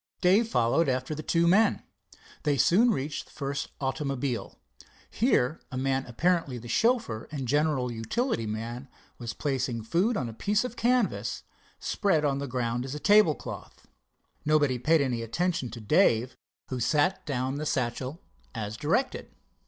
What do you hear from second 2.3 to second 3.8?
They soon reached the first